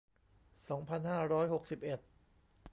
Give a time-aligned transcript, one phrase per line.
[0.69, 1.99] สองพันห้าร้อยหกสิบเอ็ด